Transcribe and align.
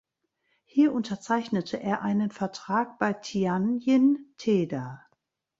Hier 0.65 0.93
unterzeichnete 0.93 1.79
er 1.79 2.01
einen 2.01 2.31
Vertrag 2.31 2.97
bei 2.97 3.13
Tianjin 3.13 4.33
Teda. 4.39 5.05